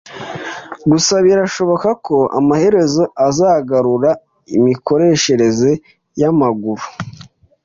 Gusa 0.91 1.15
birashoboka 1.25 1.89
ko 2.05 2.17
amaherezo 2.39 3.03
azagarura 3.27 4.11
imikoreshereze 4.57 5.71
yamaguru 6.21 6.83